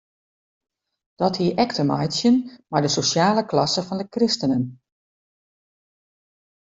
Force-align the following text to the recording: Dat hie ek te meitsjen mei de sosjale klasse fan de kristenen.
Dat 1.21 1.39
hie 1.41 1.49
ek 1.63 1.75
te 1.79 1.83
meitsjen 1.89 2.39
mei 2.75 2.81
de 2.85 2.91
sosjale 2.93 3.43
klasse 3.51 3.83
fan 3.89 4.01
de 4.03 4.07
kristenen. 4.13 4.65